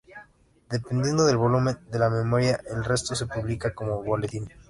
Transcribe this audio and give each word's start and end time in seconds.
Dependiendo 0.67 1.25
del 1.27 1.37
volumen 1.37 1.77
de 1.91 1.99
la 1.99 2.09
"Memoria", 2.09 2.59
el 2.71 2.83
resto 2.83 3.13
se 3.13 3.27
publicaba 3.27 3.75
como 3.75 4.01
"Boletín". 4.01 4.51